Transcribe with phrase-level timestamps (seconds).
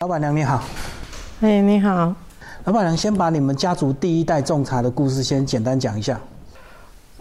[0.00, 0.64] 老板娘你好，
[1.42, 2.14] 哎，你好，
[2.64, 6.18] 老板娘先把你们家族第一代种茶的故事先简单讲一下。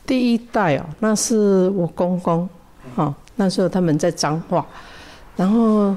[0.07, 2.47] 第一代哦，那是我公公，
[2.95, 4.65] 哦，那时候他们在彰化，
[5.35, 5.93] 然后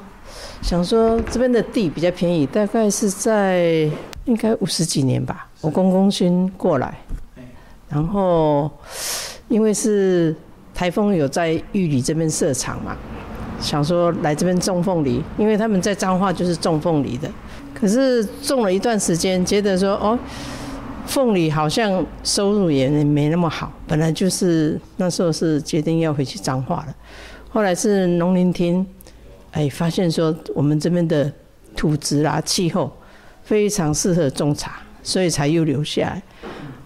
[0.60, 3.88] 想说这边的地比较便宜，大概是在
[4.24, 6.98] 应该五十几年吧，我公公先过来，
[7.88, 8.68] 然后
[9.46, 10.34] 因为是
[10.74, 12.96] 台风有在玉里这边设厂嘛。
[13.62, 17.30] 想说来这边种凤梨，因为他们在彰化就是种凤梨的。
[17.72, 20.18] 可是种了一段时间，觉得说哦，
[21.06, 23.72] 凤梨好像收入也没那么好。
[23.86, 26.94] 本来就是那时候是决定要回去彰化了。
[27.48, 28.86] 后来是农林厅，
[29.52, 31.30] 哎，发现说我们这边的
[31.76, 32.90] 土质啦、气候
[33.42, 36.22] 非常适合种茶，所以才又留下来。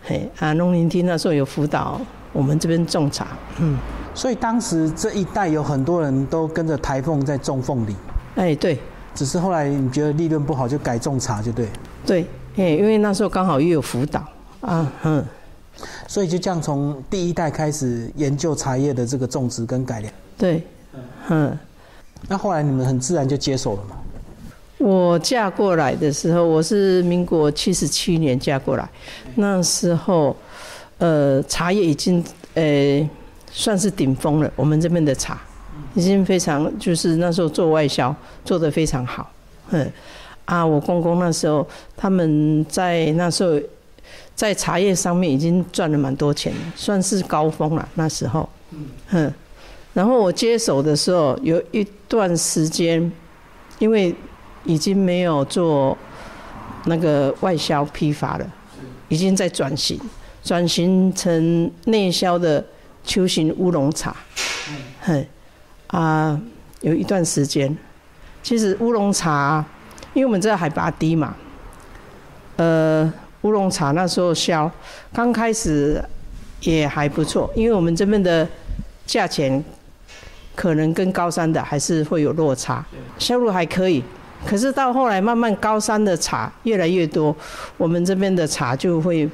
[0.02, 2.00] 嘿啊，农林厅那时候有辅导
[2.33, 3.28] 我们这边种茶，
[3.61, 3.77] 嗯。
[4.16, 7.95] 所以当时这一代有很多人都跟着台凤在种凤梨，
[8.37, 8.79] 哎，对，
[9.15, 11.69] 只是后来你觉得利润不好，就改种茶，就对。
[12.06, 14.25] 对，哎，因为那时候刚好又有辅导
[14.62, 15.23] 啊，嗯，
[16.08, 20.11] 所以就这样从第一代开始研究茶叶的这个种植跟改良。
[20.39, 20.67] 对，
[21.28, 21.55] 嗯，
[22.27, 23.97] 那后来你们很自然就接手了嘛？
[24.78, 28.89] 我嫁过来的时候，我是民国七十七年嫁过来，
[29.34, 30.34] 那时候，
[30.97, 33.06] 呃，茶叶已经，呃。
[33.58, 34.52] 算是顶峰了。
[34.54, 35.40] 我们这边的茶
[35.94, 39.32] 已经非常，就是那时候做外销做得非常好。
[39.70, 39.90] 嗯，
[40.44, 43.58] 啊，我公公那时候他们在那时候
[44.34, 48.46] 在茶叶上面已经赚了蛮多钱，算是高峰了那时候。
[49.08, 49.32] 嗯，
[49.94, 53.10] 然后我接手的时候有一段时间，
[53.78, 54.14] 因为
[54.64, 55.96] 已经没有做
[56.84, 58.46] 那个外销批发了，
[59.08, 59.98] 已经在转型，
[60.44, 62.62] 转型成内销的。
[63.06, 64.14] 秋行乌龙茶，
[65.00, 65.26] 嘿，
[65.86, 66.38] 啊，
[66.80, 67.74] 有一段时间，
[68.42, 69.64] 其实乌龙茶，
[70.12, 71.34] 因为我们这海拔低嘛，
[72.56, 73.10] 呃，
[73.42, 74.68] 乌龙茶那时候销，
[75.12, 76.02] 刚开始
[76.62, 78.46] 也还不错，因为我们这边的
[79.06, 79.64] 价钱
[80.56, 82.84] 可能跟高山的还是会有落差，
[83.20, 84.02] 销路还可以。
[84.45, 87.34] 可是到后来慢慢高山的茶越来越多，
[87.77, 89.30] 我们这边的茶就会。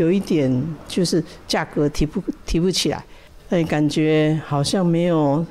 [0.00, 0.50] 有一点
[0.88, 3.04] 就是价格提不提不起来，
[3.50, 5.44] 哎，感觉好像没有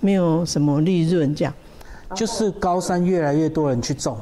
[0.00, 1.52] 没有什么利润这样。
[2.16, 4.18] 就是高山越来越多人去种，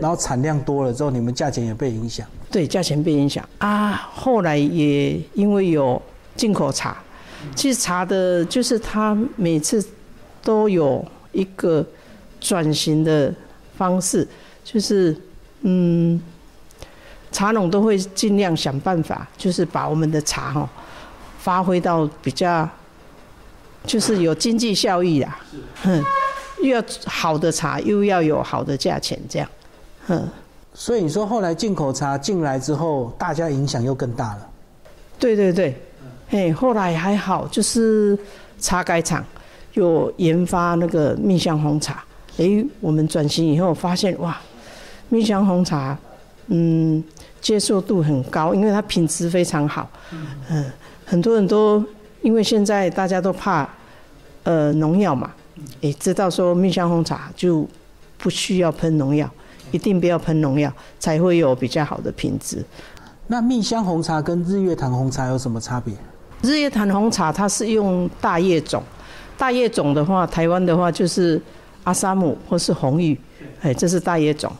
[0.00, 2.26] 然后产量多了之后，你们价钱也被影响。
[2.50, 3.92] 对，价钱被影响啊。
[4.12, 6.00] 后来也因为有
[6.34, 7.00] 进口茶，
[7.54, 9.84] 其实茶的就是它每次
[10.42, 11.86] 都有一个
[12.40, 13.32] 转型的
[13.76, 14.26] 方式，
[14.64, 15.16] 就是
[15.60, 16.20] 嗯。
[17.32, 20.68] 茶农都会尽量想办法，就是把我们的茶哈
[21.38, 22.68] 发挥到比较，
[23.84, 25.38] 就是有经济效益啦。
[25.82, 26.04] 哼，
[26.62, 29.48] 又要好的茶，又要有好的价钱，这样。
[30.06, 30.28] 哼。
[30.74, 34.48] 所以你说后来进口茶进来之后，大家影响又更大了。
[35.18, 35.76] 对对对，
[36.28, 38.18] 嘿，后来还好，就是
[38.58, 39.22] 茶改厂
[39.74, 42.02] 有研发那个蜜香红茶。
[42.38, 44.40] 哎，我们转型以后发现哇，
[45.10, 45.98] 蜜香红茶。
[46.46, 47.04] 嗯，
[47.42, 49.86] 接受度很高，因为它品质非常好。
[50.48, 50.64] 嗯，
[51.04, 51.84] 很多人都
[52.22, 53.68] 因为现在大家都怕
[54.44, 55.30] 呃农药嘛，
[55.80, 57.68] 也知道说蜜香红茶就
[58.16, 59.28] 不需要喷农药，
[59.72, 62.64] 一定不要喷农药，才会有比较好的品质。
[63.26, 65.92] 那蜜香红茶跟日月潭红茶有什么差别？
[66.42, 68.82] 日月潭红茶它是用大叶种，
[69.36, 71.40] 大叶种的话，台湾的话就是
[71.84, 73.18] 阿萨姆或是红玉，
[73.62, 74.52] 哎，这是大叶种。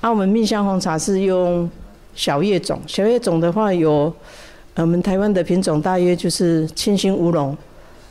[0.00, 1.68] 那我们蜜香红茶是用
[2.14, 4.12] 小叶种，小叶种的话有，
[4.76, 7.56] 我们台湾的品种大约就是清新乌龙，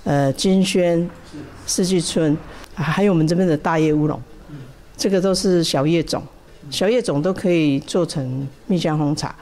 [0.03, 1.09] 呃，金萱、
[1.66, 2.35] 四季春，
[2.73, 4.19] 还有我们这边的大叶乌龙，
[4.97, 6.22] 这个都是小叶种，
[6.69, 9.35] 小叶种都可以做成蜜香红茶。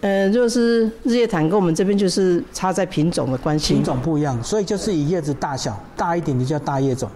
[0.00, 7.10] 呃，若是日月潭跟我们这边就是差在品种的关系，品种不一样，所以就是以叶子大小大一点的叫大叶种。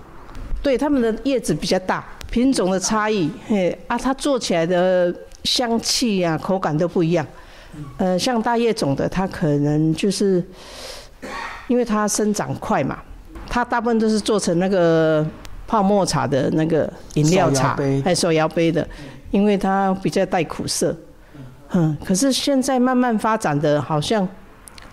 [0.60, 2.04] 对，他们的叶子比较大。
[2.31, 7.27] 品种的差异，嘿啊，它做起来的香气啊、口感都不一样。
[7.97, 10.44] 呃，像大叶种的，它可能就是
[11.68, 12.98] 因为它生长快嘛，
[13.48, 15.27] 它大部分都是做成那个
[15.66, 17.74] 泡沫茶的那个饮料茶，
[18.04, 18.86] 还手摇杯的，
[19.30, 20.94] 因为它比较带苦涩。
[21.71, 24.28] 嗯，可是现在慢慢发展的，好像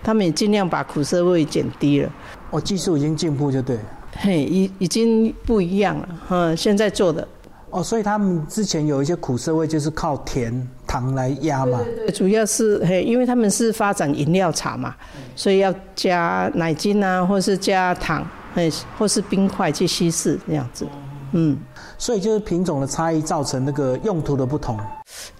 [0.01, 2.09] 他们也尽量把苦涩味减低了。
[2.51, 3.77] 哦，技术已经进步就对。
[4.15, 7.27] 嘿，已已经不一样了，嗯，现在做的。
[7.71, 11.79] 哦，所以他们之前有一些苦涩味，就是靠甜糖来压嘛。
[11.83, 14.95] 对对主要是嘿，因为他们是发展饮料茶嘛，
[15.35, 20.87] 所以要加奶精啊，或是加糖，嘿，或是冰块去稀释这样子。
[21.33, 21.55] 嗯，
[21.97, 24.75] 所以就是品种的差异造成那个用途的不同，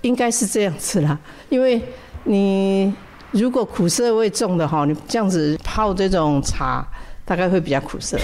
[0.02, 1.18] 应该是这样子啦。
[1.50, 1.82] 因为
[2.26, 2.94] 你
[3.32, 6.86] 如果苦涩味重的哈，你这样子泡这种茶，
[7.26, 8.20] 大概会比较苦涩。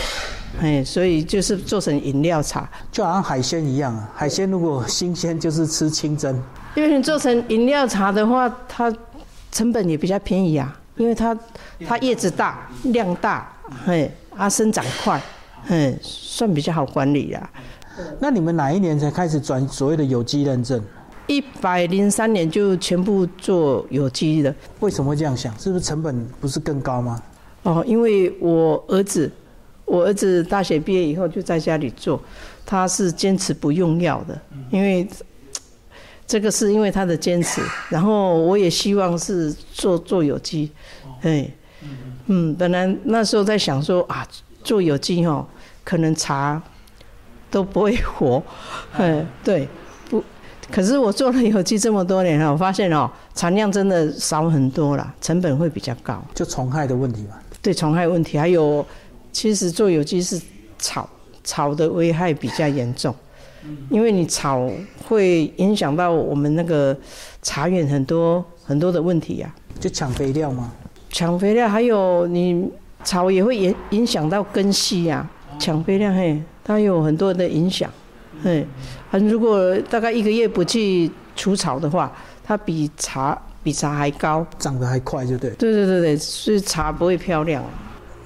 [0.61, 4.09] 哎，所以就是做成饮料茶，就好像海鲜一样啊。
[4.15, 6.33] 海鲜如果新鲜，就是吃清蒸。
[6.75, 8.91] 因为你做成饮料茶的话，它
[9.51, 10.77] 成本也比较便宜啊。
[10.95, 11.37] 因为它
[11.85, 13.51] 它叶子大，量大，
[13.85, 15.21] 嘿，啊生长快，
[15.65, 17.49] 嘿，算比较好管理啦。
[18.19, 20.81] 那你们哪一年才开始转所谓的有机认证？
[21.27, 24.55] 一百零三年就全部做有机的。
[24.79, 25.57] 为什么会这样想？
[25.59, 27.21] 是不是成本不是更高吗？
[27.63, 29.29] 哦，因为我儿子。
[29.85, 32.19] 我儿子大学毕业以后就在家里做，
[32.65, 34.39] 他是坚持不用药的，
[34.71, 35.07] 因为
[36.25, 37.61] 这个是因为他的坚持。
[37.87, 40.71] 然后我也希望是做做有机，
[41.21, 41.47] 哎，
[42.25, 44.27] 嗯，本来那时候在想说啊，
[44.63, 45.45] 做有机哦，
[45.83, 46.59] 可能茶
[47.51, 48.41] 都不会活，
[48.97, 49.67] 哎，对，
[50.09, 50.23] 不，
[50.71, 57.37] 可是我做了有机这么多年了，我发现哦，产量真的少很多了，成本会比较高，就虫害的问题嘛。
[57.61, 58.83] 对，虫害问题还有。
[59.35, 60.41] 其实做有机是
[60.79, 61.09] 草，
[61.43, 63.13] 草的危害比较严重，
[63.89, 64.71] 因为你草
[65.05, 66.97] 会影响到我们那个
[67.41, 69.53] 茶园很多很多的问题呀。
[69.77, 70.71] 就抢肥料吗？
[71.09, 72.65] 抢肥料，还有你
[73.03, 75.29] 草也会影影响到根系呀。
[75.59, 77.91] 抢肥料嘿，它有很多的影响，
[78.41, 78.65] 嘿，
[79.11, 82.09] 如果大概一个月不去除草的话，
[82.41, 85.49] 它比茶比茶还高，长得还快，就对。
[85.51, 87.61] 对对对对，所以茶不会漂亮。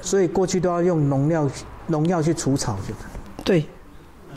[0.01, 1.50] 所以过去都要用农药，
[1.88, 2.78] 农药去除草，
[3.44, 3.66] 对对，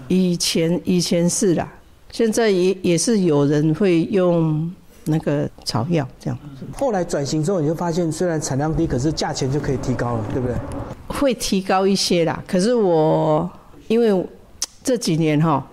[0.09, 1.73] 以前以前是啦，
[2.11, 4.71] 现在也也是有人会用
[5.05, 6.39] 那个草药这样。
[6.73, 10.57] 后来转型之后，你就发现虽然产量低，可是价钱就可以提高了，对不对？
[11.09, 12.43] 会提高一些啦。
[12.47, 13.51] 可是我
[13.89, 14.27] 因为
[14.83, 15.65] 这几年哈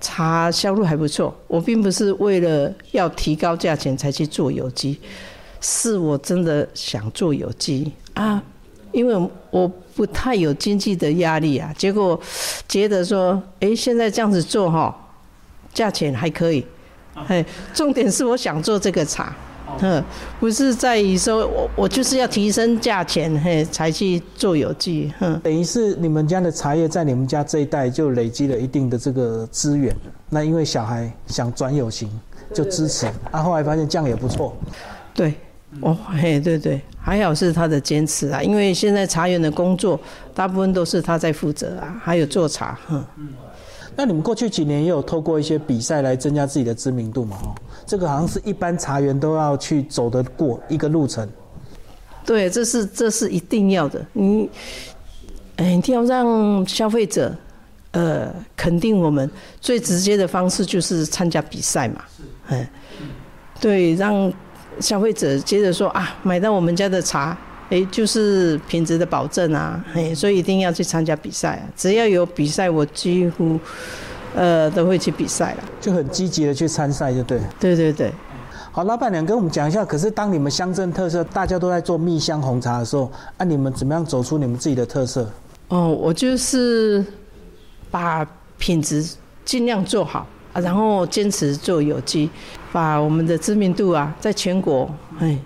[0.00, 4.98] 茶销路还不错，我并不是为了要提高价钱才去做有机，
[5.60, 8.42] 是我真的想做有机啊。
[8.94, 12.18] 因为我不太有经济的压力啊，结果
[12.68, 14.94] 觉得说，哎，现在这样子做哈，
[15.72, 16.64] 价钱还可以，
[17.26, 17.44] 哎，
[17.74, 19.34] 重点是我想做这个茶，
[19.78, 20.02] 哼，
[20.38, 25.38] 不是在于说我我就是要提升价钱，嘿，才去做有机，哼。
[25.40, 29.94] 等于是你们家的茶叶在你们家这一代就累积了一定的这个资源，
[30.30, 32.08] 那因为小孩想转有型，
[32.54, 34.56] 就支持，啊，后来发现这样也不错，
[35.12, 35.34] 对。
[35.80, 39.98] 哦，嘿，对对，还好是他的坚持啊，因为现在茶园的工作
[40.34, 43.04] 大部分都是他在负责啊，还有做茶，嗯。
[43.96, 47.36] 那你们过去几年也有透过一些比赛来增加自己的知名度嘛？
[47.42, 47.54] 哦，
[47.86, 51.28] 这个好像是一般茶园都要去走得过一个路程。
[52.24, 54.48] 对，这是这是一定要的，你，
[55.56, 57.32] 哎，一定要让消费者，
[57.92, 59.30] 呃，肯定我们
[59.60, 62.04] 最直接的方式就是参加比赛嘛，
[62.48, 62.66] 嗯，
[63.60, 64.32] 对，让。
[64.80, 67.36] 消费者接着说啊，买到我们家的茶，
[67.70, 71.62] 诶，就是品质的保证啊，哎，所以一定要去参加比赛啊。
[71.76, 73.58] 只要有比赛，我几乎，
[74.34, 75.64] 呃，都会去比赛了。
[75.80, 77.40] 就很积极的去参赛，就对。
[77.58, 78.12] 对对对。
[78.72, 85.30] 好，老板娘跟我们讲一下，可是当你们乡镇特色大家都在做蜜香红茶的时候，啊，你们怎么样走出你们自己的特色？
[85.68, 87.04] 哦，我就是
[87.90, 88.26] 把
[88.58, 89.08] 品质
[89.44, 90.26] 尽量做好。
[90.54, 92.30] 啊，然后坚持做有机，
[92.72, 95.38] 把我们的知名度啊，在全国，哎，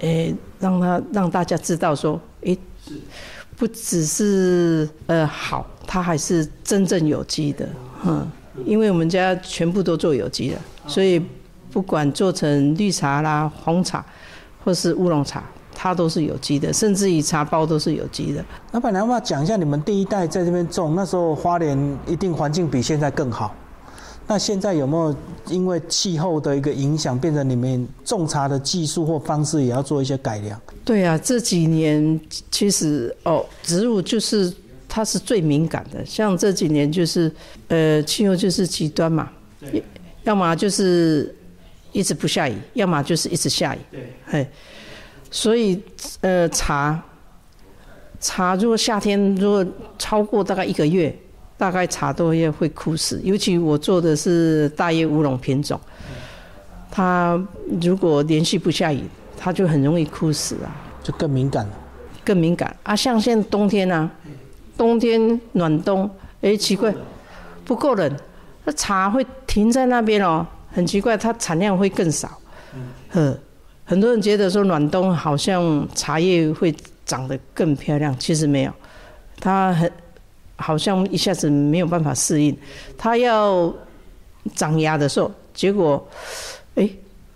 [0.00, 2.56] 哎，让他让大家知道说，哎，
[3.56, 7.68] 不只是呃好，它还是真正有机的，
[8.04, 8.26] 嗯，
[8.64, 11.20] 因为我们家全部都做有机的，所以
[11.72, 14.04] 不管做成绿茶啦、红茶，
[14.64, 15.42] 或是乌龙茶，
[15.74, 18.44] 它都是有机的，甚至于茶包都是有机的。
[18.70, 23.52] 那本来我要讲一下，你们第一代在这边种，那时候花莲一定环境比现在更好。
[24.28, 25.14] 那现在有没有
[25.48, 30.60] 因为气候的一个影响，变成你们种茶的技术或方式也要做一些改良？
[30.84, 34.52] 对啊，这几年其实哦，植物就是
[34.88, 36.04] 它是最敏感的。
[36.04, 37.30] 像这几年就是
[37.68, 39.30] 呃，气候就是极端嘛，
[40.24, 41.32] 要么就是
[41.92, 43.78] 一直不下雨，要么就是一直下雨。
[43.92, 44.48] 对，嘿，
[45.30, 45.80] 所以
[46.22, 47.00] 呃，茶
[48.18, 49.64] 茶如果夏天如果
[49.96, 51.16] 超过大概一个月。
[51.58, 55.80] 大概茶多叶会枯死，尤其我做的是大叶乌龙品种，
[56.90, 57.42] 它
[57.80, 59.02] 如果连续不下雨，
[59.38, 60.68] 它就很容易枯死啊，
[61.02, 61.72] 就更敏感了。
[62.24, 62.94] 更敏感啊！
[62.94, 64.10] 像现在冬天啊，
[64.76, 66.10] 冬天暖冬，
[66.42, 66.92] 哎，奇怪，
[67.64, 68.12] 不够冷，
[68.64, 72.28] 那茶会停在那边哦，很奇怪，它产量会更少。
[73.12, 73.38] 嗯，
[73.84, 78.72] 很多人觉得说暖冬好像茶叶会长得更漂亮，其实没有，
[79.40, 79.90] 它很。
[80.56, 82.56] 好像一下子没有办法适应。
[82.96, 83.72] 它要
[84.54, 86.06] 长芽的时候，结果，
[86.74, 86.88] 哎，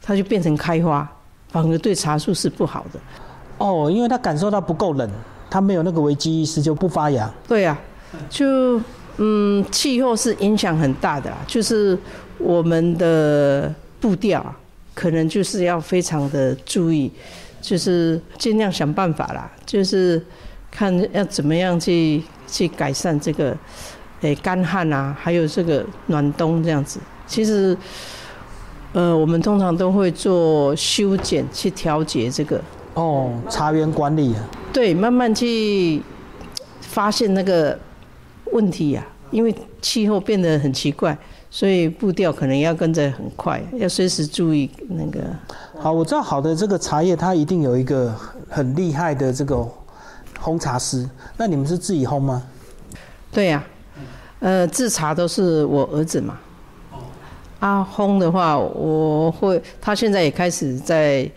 [0.03, 1.11] 它就变成开花，
[1.49, 3.01] 反而对茶树是不好的。
[3.59, 5.11] 哦，因为它感受到不够冷，
[5.51, 7.31] 它没有那个危机意识，就不发芽。
[7.47, 7.79] 对呀，
[8.29, 8.81] 就
[9.19, 11.99] 嗯，气候是影响很大的，就是
[12.39, 14.57] 我们的步调啊，
[14.95, 17.13] 可能就是要非常的注意，
[17.61, 20.25] 就是尽量想办法啦，就是
[20.71, 23.57] 看要怎么样去去改善这个
[24.21, 27.01] 诶干旱啊，还有这个暖冬这样子。
[27.27, 27.77] 其实，
[28.93, 32.61] 呃，我们通常都会做修剪去调节这个。
[32.95, 34.45] 哦，茶园管理啊。
[34.73, 36.03] 对，慢慢去
[36.81, 37.79] 发现那个
[38.53, 41.17] 问题呀，因为气候变得很奇怪，
[41.51, 45.21] 所以步调可能要跟着很快，要随时注意那个。
[45.79, 48.13] 好，我知道好的这个茶叶，它一定有一个
[48.49, 49.65] 很厉害的这个
[50.43, 51.09] 烘茶师。
[51.37, 52.43] 那你们是自己烘吗？
[53.31, 53.63] 对呀，
[54.41, 56.39] 呃，制茶都是我儿子嘛。
[57.61, 61.31] 啊，烘的话，我会，他现在也开始在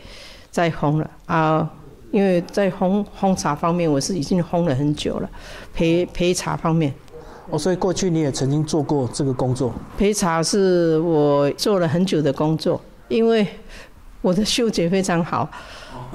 [0.49, 1.69] 在烘了啊。
[2.11, 5.27] 因为在烘烘茶方面，我是已经烘了很久了，
[5.73, 6.93] 陪陪茶方面。
[7.49, 9.73] 哦，所以过去你也曾经做过这个工作。
[9.97, 13.45] 陪茶是我做了很久的工作，因为
[14.21, 15.49] 我的嗅觉非常好，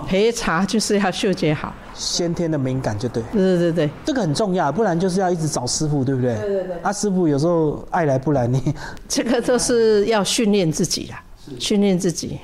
[0.07, 3.23] 陪茶就是要嗅觉好，先天的敏感就对。
[3.33, 6.35] 对对对对，这个很重要，不然就是要一直找师傅，对不对？
[6.37, 6.76] 对对对。
[6.81, 8.75] 啊，师傅有时候爱来不来，你
[9.07, 11.23] 这个都是要训练自己啦，
[11.59, 12.38] 训练自己，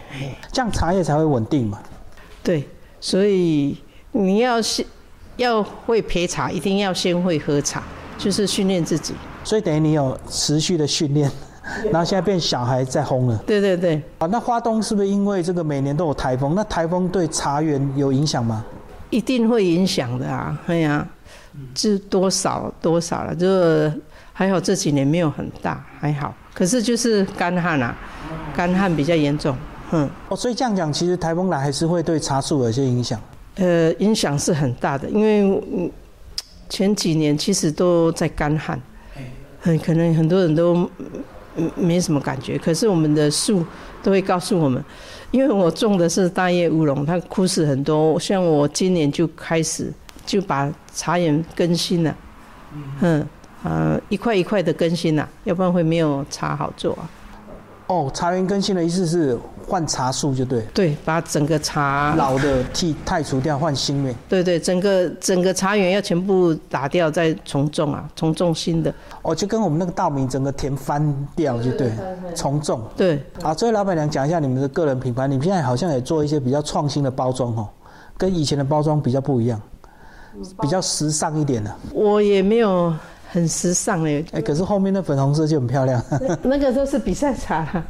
[0.52, 1.78] 这样茶叶才会稳定嘛。
[2.42, 2.68] 对。
[3.00, 3.76] 所以
[4.12, 4.84] 你要先
[5.36, 7.82] 要会陪茶，一定要先会喝茶，
[8.16, 9.14] 就是训练自己。
[9.44, 11.30] 所以等于你有持续的训练，
[11.92, 13.36] 然后现在变小孩在烘了。
[13.46, 14.02] 对对对。
[14.18, 16.54] 啊，那花东是不是因为这个每年都有台风？
[16.54, 18.64] 那台风对茶园有影响吗？
[19.14, 20.58] 一定会影响的啊！
[20.66, 21.06] 哎呀，
[21.72, 23.48] 这多少多少了，就
[24.32, 26.34] 还好这几年没有很大，还好。
[26.52, 27.96] 可是就是干旱啊，
[28.56, 29.56] 干旱比较严重。
[29.92, 33.20] 嗯，哦，所以这样讲，其实台风来还是会对茶树有一些影响。
[33.54, 35.92] 呃，影响是很大的，因为
[36.68, 38.80] 前几年其实都在干旱，
[39.60, 40.90] 很可能很多人都
[41.76, 42.58] 没什么感觉。
[42.58, 43.64] 可是我们的树
[44.02, 44.82] 都会告诉我们，
[45.30, 48.18] 因为我种的是大叶乌龙，它枯死很多。
[48.18, 49.92] 像我今年就开始
[50.26, 52.16] 就把茶园更新了，
[53.00, 53.26] 嗯，
[53.62, 57.10] 呃，一块一块的更新了，要不然会没有茶好做啊。
[57.86, 59.38] 哦，茶园更新的意思是
[59.74, 60.62] 换茶树就对。
[60.72, 64.14] 对，把整个茶老的替太除掉，换新的。
[64.28, 68.94] 对对，整个整个茶园要全部打掉，再重种啊，重种新的。
[69.22, 71.02] 哦，就跟我们那个稻米整个田翻
[71.34, 71.90] 掉就对，
[72.36, 72.82] 重种。
[72.96, 73.20] 对。
[73.42, 77.68] 啊，这位老板娘讲一下你们的个人品牌，你们现在好像也做一些比较创新的包装哦，
[78.16, 79.60] 跟以前的包装比较不一样，
[80.60, 81.74] 比较时尚一点的。
[81.92, 82.94] 我也没有。
[83.34, 86.00] 很时尚哎，哎，可是后面的粉红色就很漂亮。
[86.44, 87.84] 那个都是比赛茶，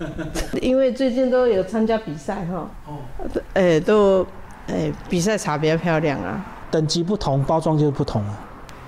[0.63, 2.67] 因为最近都有参加比赛哈。
[2.87, 2.97] 哦。
[3.53, 4.27] 哎，都
[4.69, 6.43] 哎，比赛茶比较漂亮啊。
[6.71, 8.41] 等级不同，包装就是不同了。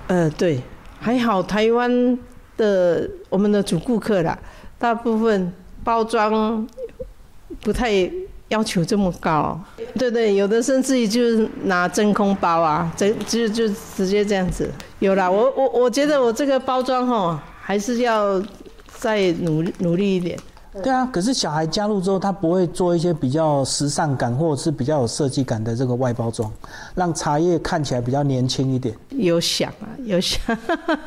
[0.07, 0.59] 呃，对，
[0.99, 2.17] 还好台湾
[2.57, 4.35] 的我们的主顾客啦，
[4.79, 6.67] 大部分包装
[7.61, 8.11] 不太。
[8.49, 9.59] 要求这么高，
[9.97, 14.69] 对对，有的甚至于就是拿真空包啊，真就就直接这样子。
[14.99, 18.41] 有啦，我我我觉得我这个包装哈，还是要
[18.97, 20.37] 再努努力一点。
[20.83, 26.51] 对啊，可是小孩加入之后，他不会做一些比较时尚感或者是比较有设计感的这个外包装，
[26.93, 28.93] 让茶叶看起来比较年轻一点。
[29.09, 30.39] 有想啊，有想，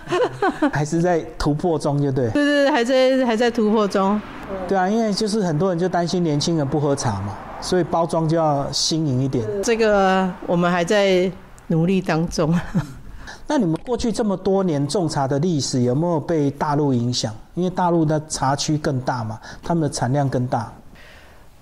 [0.73, 2.29] 还是在突破中，就对。
[2.31, 4.21] 对对对，还在还在突破中。
[4.67, 9.45] 对啊，因为就是很多人就担心年轻人不喝茶嘛，所以包装就要新颖一点。
[9.63, 11.31] 这个我们还在
[11.69, 12.55] 努力当中。
[13.47, 17.35] 那你们过去这么多年种茶的历史有没有被大陆影响？
[17.55, 20.73] 因为大陆的茶区更大嘛，他们的产量更大。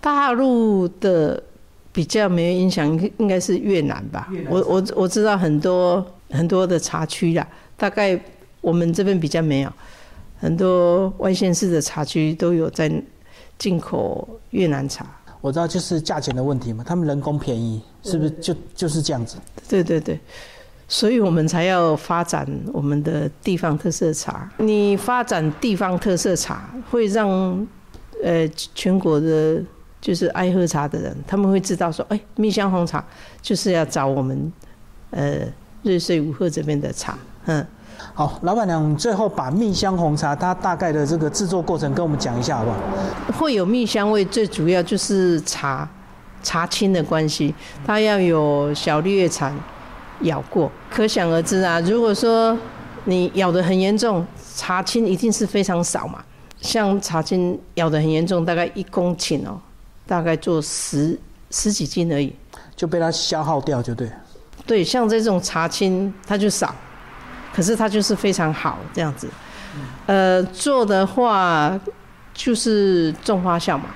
[0.01, 1.43] 大陆的
[1.91, 2.87] 比较没有影响，
[3.17, 4.29] 应该是越南吧？
[4.51, 8.21] 我我我知道很多很多的茶区啦，大概
[8.61, 9.73] 我们这边比较没有，
[10.39, 12.93] 很多外县市的茶区都有在
[13.57, 15.07] 进口越南茶。
[15.41, 19.37] 我知道就是价钱的问题嘛，他们人工便宜，是不是就就是这样子？
[19.69, 20.19] 对对对。
[20.91, 24.51] 所以我们才要发展我们的地方特色茶。
[24.57, 27.29] 你发展地方特色茶，会让
[28.25, 29.63] 呃全国的，
[30.01, 33.05] 就是爱喝茶的人，他们会知道说，哎，蜜香红茶
[33.43, 34.51] 就是要找我们
[35.11, 35.41] 呃
[35.83, 37.19] 瑞穗五鹤这边的茶。
[37.49, 37.67] 嗯，
[38.15, 42.77] 好，老板娘，最后把蜜香红茶它大概的这个制作过程跟我们讲一下好不好？
[43.39, 45.89] 会有蜜香味，最主要就是茶
[46.43, 49.55] 茶青的关系，它要有小绿叶蝉。
[50.23, 51.79] 咬过，可想而知啊。
[51.83, 52.59] 如果说
[53.05, 54.27] 你咬得很严重，
[54.57, 56.19] 茶青一定是非常少嘛。
[56.61, 59.57] 像茶青咬得很严重，大概一公顷哦，
[60.09, 61.17] 大概做十
[61.53, 62.35] 十几斤而已。
[62.75, 64.11] 就被它消耗掉，就对。
[64.67, 66.75] 对，像这种茶青它就少，
[67.59, 69.27] 可是它就是非常好这样子。
[70.07, 71.77] 呃，做的话
[72.33, 73.87] 就是种花酵嘛。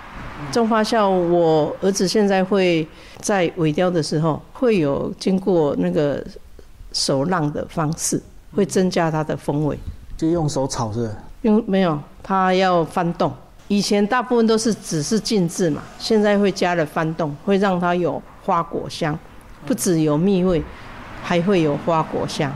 [0.50, 2.84] 种花酵，我儿子现在会
[3.20, 6.20] 在尾雕的时候会有经过那个
[6.92, 8.20] 手浪的方式，
[8.52, 9.78] 会增加它的风味。
[10.16, 11.08] 就用手炒是？
[11.42, 13.32] 用没有，它要翻动。
[13.68, 19.16] 以前大部分都是只是静置嘛，现在会加了翻动，会让它有花果香，
[19.64, 20.60] 不只有蜜味，
[21.22, 22.52] 还会有花果香。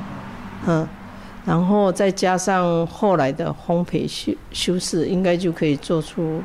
[0.66, 0.88] 嗯，
[1.44, 6.42] 然后再加上后来的烘焙修修饰，应该就可以做出。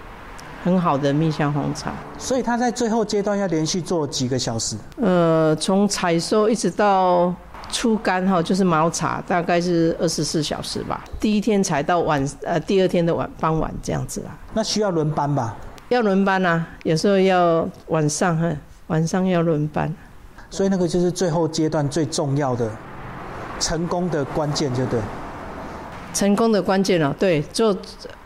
[0.64, 4.78] 很好的蜜香红茶，所以它在最后阶段要连续做几个小时。
[5.02, 7.34] 呃，从采收一直到
[7.72, 11.04] 出干哈，就是毛茶，大概是二十四小时吧。
[11.20, 14.38] 第一天采到晚，呃，第二天的晚傍晚这样子啊。
[14.54, 15.58] 那需要轮班吧？
[15.90, 18.48] 要轮班啊，有时候要晚上哈，
[18.86, 19.92] 晚上要轮班。
[20.52, 22.70] 所以那个就是最后阶段最重要的
[23.62, 25.00] 成功的关键，就对。
[26.14, 27.74] 成功的关键哦，对，做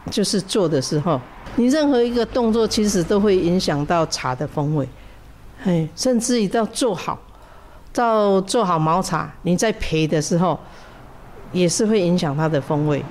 [0.10, 1.22] 就是做的时候。
[1.58, 4.90] 你任何一个动作，其实都会影响到茶的风味，
[5.64, 7.20] 哎，甚至于到做好，
[7.94, 10.60] 到做好毛茶，你在焙的时候，
[11.52, 13.06] 也是会影响它的风味。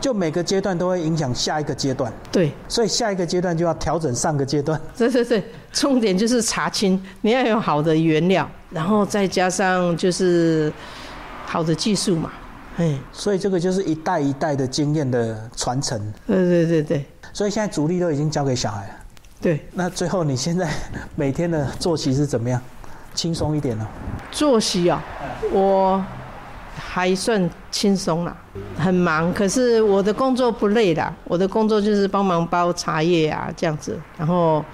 [0.00, 2.10] 就每个阶段都会影响下一个阶段。
[2.32, 4.80] 对，所以下一个阶段就要调整上个阶段。
[4.96, 10.72] 对对对，重点就是茶青，你要有好的原料，然后再加上就是
[11.52, 12.30] 好的技术嘛，
[12.76, 16.00] 哎，所以这个就是一代一代的经验的传承。
[16.24, 17.04] 对对对对。
[17.32, 18.94] 所以现在主力都已经交给小孩了。
[19.40, 19.66] 对。
[19.72, 20.70] 那最后你现在
[21.16, 22.62] 每天的作息是怎么样？
[23.14, 23.84] 轻松一点呢？
[24.30, 25.02] 作息啊，
[25.50, 26.00] 我
[26.76, 28.36] 还算轻松啦，
[28.78, 31.12] 很忙，可是我的工作不累啦。
[31.24, 33.98] 我的工作就是帮忙包茶叶啊，这样子。
[34.16, 34.64] 然后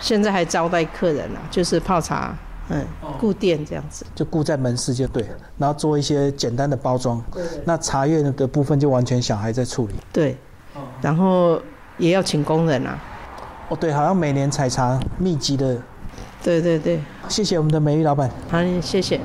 [0.00, 2.36] 现在还招待客人啦，就是泡茶，
[2.68, 2.86] 嗯，
[3.18, 4.04] 固店这样子。
[4.14, 5.26] 就固在门市就对，
[5.58, 7.22] 然后做一些简单的包装。
[7.32, 7.44] 对。
[7.64, 9.94] 那茶叶的部分就完全小孩在处理。
[10.12, 10.36] 对。
[11.00, 11.60] 然后。
[11.98, 12.98] 也要请工人啊！
[13.68, 15.76] 哦，对，好像每年采茶密集的。
[16.42, 16.98] 对对对，
[17.28, 18.30] 谢谢我们的美玉老板。
[18.50, 19.20] 好，谢谢。